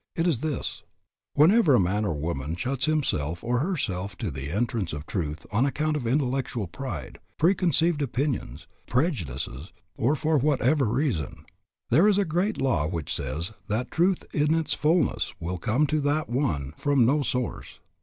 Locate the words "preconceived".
7.37-8.01